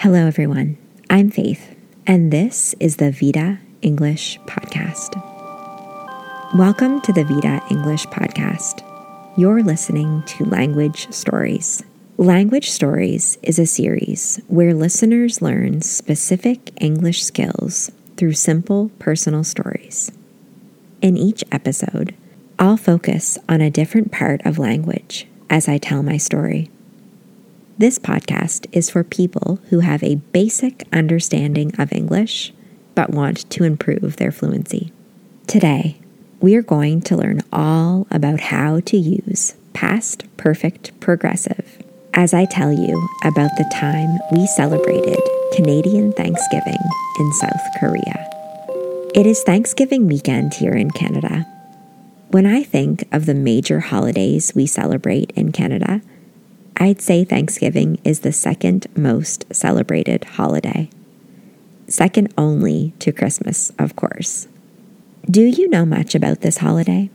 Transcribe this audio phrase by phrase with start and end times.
[0.00, 0.78] Hello, everyone.
[1.10, 5.14] I'm Faith, and this is the Vita English Podcast.
[6.56, 8.82] Welcome to the Vita English Podcast.
[9.36, 11.82] You're listening to Language Stories.
[12.16, 20.10] Language Stories is a series where listeners learn specific English skills through simple personal stories.
[21.02, 22.14] In each episode,
[22.58, 26.70] I'll focus on a different part of language as I tell my story.
[27.80, 32.52] This podcast is for people who have a basic understanding of English
[32.94, 34.92] but want to improve their fluency.
[35.46, 35.98] Today,
[36.40, 42.44] we are going to learn all about how to use past perfect progressive as I
[42.44, 45.18] tell you about the time we celebrated
[45.54, 46.82] Canadian Thanksgiving
[47.18, 48.28] in South Korea.
[49.14, 51.46] It is Thanksgiving weekend here in Canada.
[52.28, 56.02] When I think of the major holidays we celebrate in Canada,
[56.82, 60.88] I'd say Thanksgiving is the second most celebrated holiday.
[61.86, 64.48] Second only to Christmas, of course.
[65.30, 67.10] Do you know much about this holiday?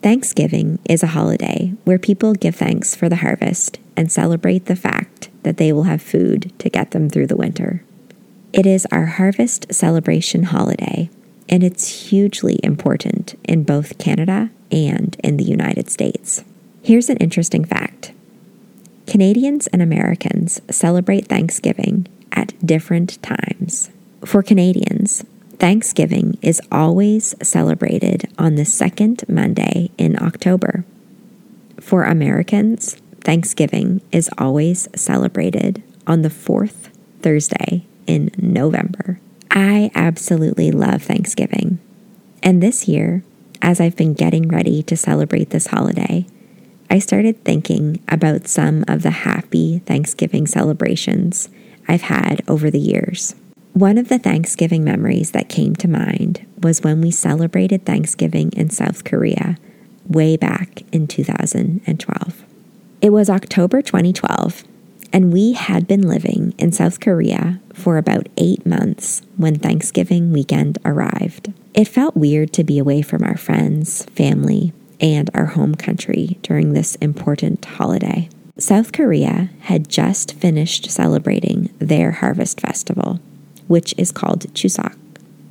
[0.00, 5.28] Thanksgiving is a holiday where people give thanks for the harvest and celebrate the fact
[5.42, 7.82] that they will have food to get them through the winter.
[8.52, 11.10] It is our harvest celebration holiday,
[11.48, 16.44] and it's hugely important in both Canada and in the United States.
[16.82, 17.95] Here's an interesting fact
[19.06, 23.90] Canadians and Americans celebrate Thanksgiving at different times.
[24.24, 25.24] For Canadians,
[25.58, 30.84] Thanksgiving is always celebrated on the second Monday in October.
[31.80, 36.90] For Americans, Thanksgiving is always celebrated on the fourth
[37.22, 39.20] Thursday in November.
[39.50, 41.78] I absolutely love Thanksgiving.
[42.42, 43.22] And this year,
[43.62, 46.26] as I've been getting ready to celebrate this holiday,
[46.88, 51.48] I started thinking about some of the happy Thanksgiving celebrations
[51.88, 53.34] I've had over the years.
[53.72, 58.70] One of the Thanksgiving memories that came to mind was when we celebrated Thanksgiving in
[58.70, 59.58] South Korea
[60.08, 62.44] way back in 2012.
[63.00, 64.64] It was October 2012,
[65.12, 70.78] and we had been living in South Korea for about eight months when Thanksgiving weekend
[70.84, 71.52] arrived.
[71.74, 76.72] It felt weird to be away from our friends, family, and our home country during
[76.72, 78.28] this important holiday.
[78.58, 83.20] South Korea had just finished celebrating their harvest festival,
[83.66, 84.96] which is called Chuseok.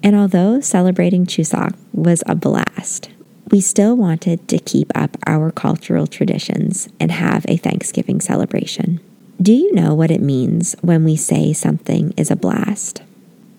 [0.01, 3.09] And although celebrating Chuseok was a blast,
[3.51, 8.99] we still wanted to keep up our cultural traditions and have a Thanksgiving celebration.
[9.41, 13.03] Do you know what it means when we say something is a blast?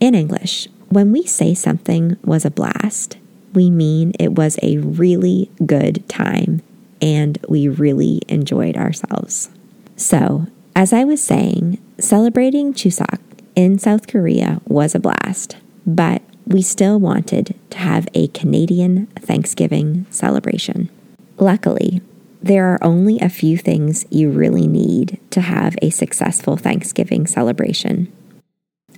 [0.00, 3.16] In English, when we say something was a blast,
[3.56, 6.62] we mean it was a really good time
[7.00, 9.49] and we really enjoyed ourselves.
[9.97, 10.47] So,
[10.77, 13.21] as I was saying, celebrating Chuseok
[13.55, 15.56] in South Korea was a blast,
[15.87, 20.91] but we still wanted to have a Canadian Thanksgiving celebration.
[21.38, 22.03] Luckily,
[22.43, 28.12] there are only a few things you really need to have a successful Thanksgiving celebration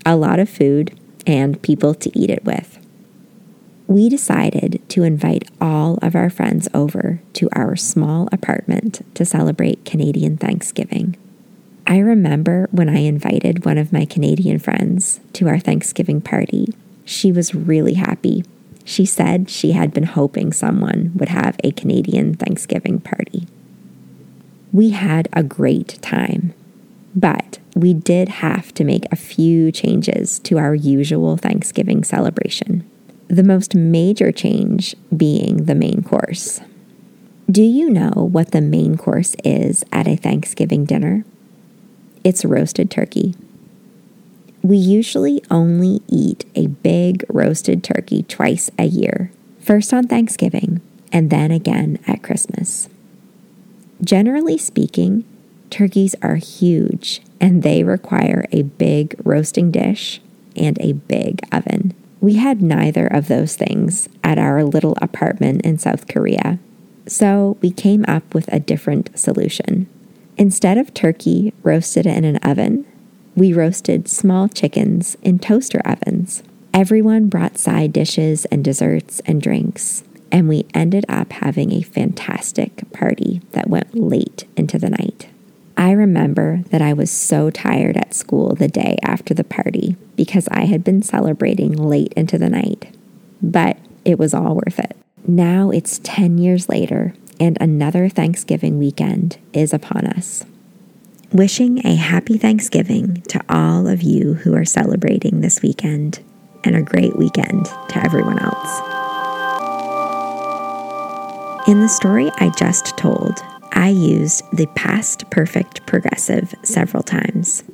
[0.07, 2.79] a lot of food and people to eat it with
[3.89, 9.87] we decided to invite all of our friends over to our small apartment to celebrate
[9.87, 11.17] Canadian Thanksgiving.
[11.87, 16.69] I remember when I invited one of my Canadian friends to our Thanksgiving party,
[17.07, 18.45] she was really happy.
[18.85, 23.47] She said she had been hoping someone would have a Canadian Thanksgiving party.
[24.71, 26.53] We had a great time,
[27.15, 32.88] but we did have to make a few changes to our usual Thanksgiving celebration
[33.29, 36.61] the most major change being the main course.
[37.51, 41.25] Do you know what the main course is at a Thanksgiving dinner?
[42.25, 43.35] It's roasted turkey.
[44.63, 50.81] We usually only eat a big roasted turkey twice a year, first on Thanksgiving
[51.13, 52.89] and then again at Christmas.
[54.03, 55.25] Generally speaking,
[55.71, 60.21] turkeys are huge and they require a big roasting dish
[60.57, 61.95] and a big oven.
[62.21, 66.59] We had neither of those things at our little apartment in South Korea,
[67.07, 69.89] so we came up with a different solution.
[70.37, 72.87] Instead of turkey roasted in an oven,
[73.35, 76.43] we roasted small chickens in toaster ovens.
[76.75, 82.91] Everyone brought side dishes and desserts and drinks, and we ended up having a fantastic
[82.93, 85.29] party that went late into the night.
[85.79, 90.49] I remember that I was so tired at school the day after the party because
[90.49, 92.93] I had been celebrating late into the night,
[93.41, 94.97] but it was all worth it.
[95.25, 100.45] Now it's 10 years later, and another Thanksgiving weekend is upon us.
[101.31, 106.19] Wishing a happy Thanksgiving to all of you who are celebrating this weekend,
[106.65, 108.81] and a great weekend to everyone else.
[111.69, 113.39] In the story I just told,
[113.73, 117.65] I used the past perfect progressive several times.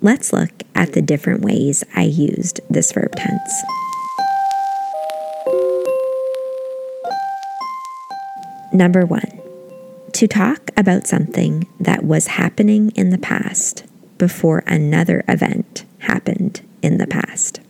[0.00, 3.64] Let's look at the different ways I used this verb tense.
[8.72, 9.40] Number one,
[10.12, 13.84] to talk about something that was happening in the past
[14.18, 17.60] before another event happened in the past.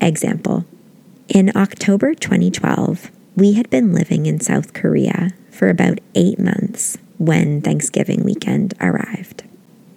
[0.00, 0.64] Example
[1.28, 7.60] In October 2012, we had been living in South Korea for about eight months when
[7.60, 9.44] Thanksgiving weekend arrived.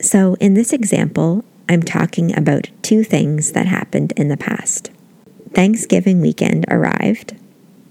[0.02, 4.92] So, in this example, I'm talking about two things that happened in the past.
[5.54, 7.36] Thanksgiving weekend arrived,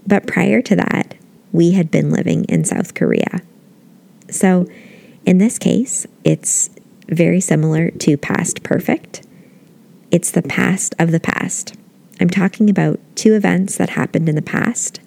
[0.05, 1.15] but prior to that,
[1.51, 3.41] we had been living in South Korea.
[4.29, 4.67] So,
[5.25, 6.69] in this case, it's
[7.09, 9.25] very similar to past perfect.
[10.11, 11.75] It's the past of the past.
[12.19, 14.99] I'm talking about two events that happened in the past,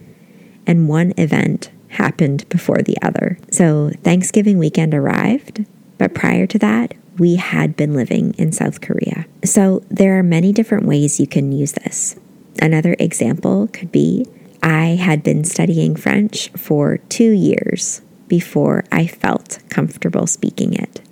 [0.66, 3.38] and one event happened before the other.
[3.50, 5.66] So, Thanksgiving weekend arrived,
[5.98, 9.26] but prior to that, we had been living in South Korea.
[9.44, 12.16] So, there are many different ways you can use this.
[12.60, 14.26] Another example could be
[14.62, 21.02] I had been studying French for two years before I felt comfortable speaking it.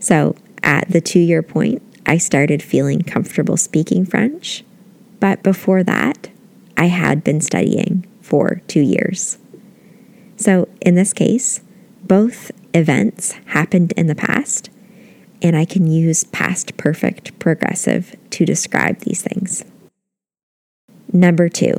[0.00, 0.34] So,
[0.64, 4.64] at the two year point, I started feeling comfortable speaking French,
[5.20, 6.30] but before that,
[6.76, 9.38] I had been studying for two years.
[10.42, 11.60] So, in this case,
[12.02, 14.70] both events happened in the past,
[15.40, 19.64] and I can use past perfect progressive to describe these things.
[21.12, 21.74] Number two,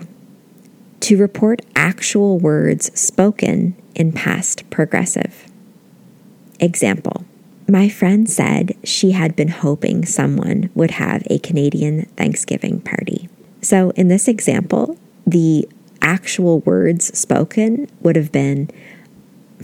[1.01, 5.51] to report actual words spoken in past progressive.
[6.62, 7.25] Example
[7.68, 13.27] My friend said she had been hoping someone would have a Canadian Thanksgiving party.
[13.62, 15.68] So, in this example, the
[16.03, 18.69] actual words spoken would have been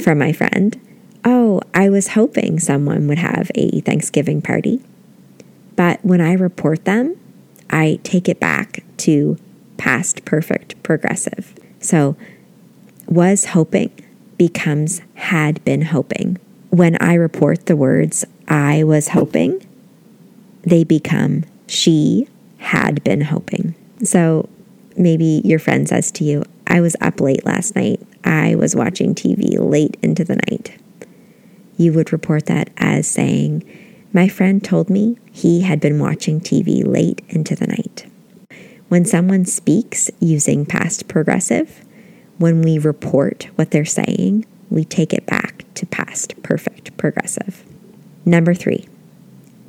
[0.02, 0.80] from my friend
[1.26, 4.82] Oh, I was hoping someone would have a Thanksgiving party.
[5.76, 7.18] But when I report them,
[7.70, 9.38] I take it back to
[9.78, 11.54] past perfect progressive.
[11.80, 12.16] So,
[13.08, 13.92] was hoping
[14.38, 16.38] becomes had been hoping.
[16.70, 19.66] When I report the words I was hoping,
[20.62, 22.28] they become she
[22.58, 23.76] had been hoping.
[24.04, 24.48] So,
[25.00, 28.06] maybe your friend says to you, I was up late last night.
[28.24, 30.78] I was watching TV late into the night.
[31.78, 33.64] You would report that as saying,
[34.14, 38.06] My friend told me he had been watching TV late into the night.
[38.90, 41.86] When someone speaks using past progressive,
[42.38, 47.64] when we report what they're saying, we take it back to past perfect progressive.
[48.26, 48.88] Number three,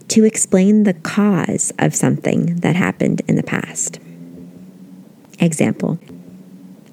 [0.09, 4.01] to explain the cause of something that happened in the past.
[5.41, 5.99] Example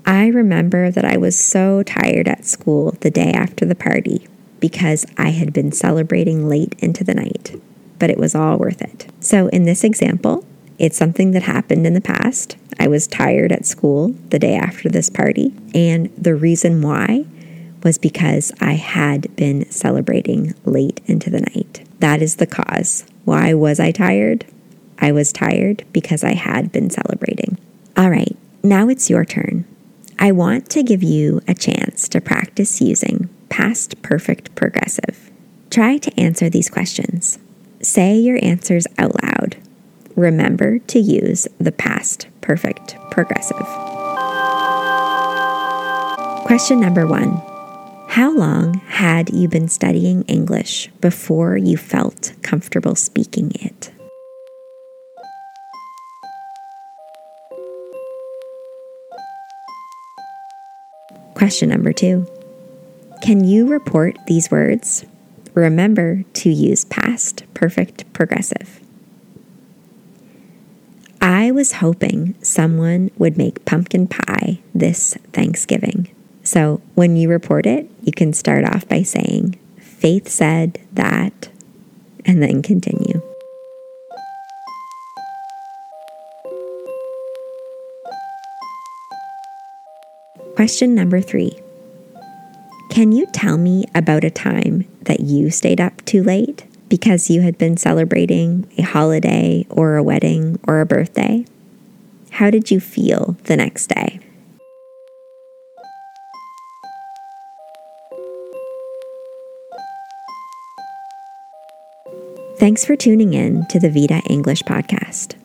[0.05, 4.25] I remember that I was so tired at school the day after the party
[4.61, 7.59] because I had been celebrating late into the night,
[7.99, 9.07] but it was all worth it.
[9.19, 10.45] So, in this example,
[10.79, 12.55] it's something that happened in the past.
[12.79, 17.25] I was tired at school the day after this party, and the reason why
[17.83, 21.85] was because I had been celebrating late into the night.
[21.99, 23.05] That is the cause.
[23.25, 24.45] Why was I tired?
[24.99, 27.57] I was tired because I had been celebrating.
[27.97, 29.65] All right, now it's your turn.
[30.19, 35.31] I want to give you a chance to practice using past perfect progressive.
[35.69, 37.39] Try to answer these questions.
[37.81, 39.57] Say your answers out loud
[40.17, 43.67] remember to use the past perfect progressive.
[46.45, 47.41] Question number one
[48.09, 53.91] How long had you been studying English before you felt comfortable speaking it?
[61.37, 62.25] Question number two
[63.21, 65.05] Can you report these words?
[65.53, 68.79] Remember to use past perfect progressive.
[71.21, 76.09] I was hoping someone would make pumpkin pie this Thanksgiving.
[76.41, 81.49] So when you report it, you can start off by saying, Faith said that,
[82.25, 83.21] and then continue.
[90.57, 91.51] Question number three
[92.89, 96.65] Can you tell me about a time that you stayed up too late?
[96.89, 101.45] because you had been celebrating a holiday or a wedding or a birthday?
[102.31, 104.19] How did you feel the next day?
[112.57, 115.35] Thanks for tuning in to the Vita English Podcast.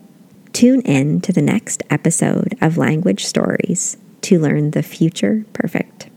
[0.55, 6.09] Tune in to the next episode of Language Stories to learn the future perfect.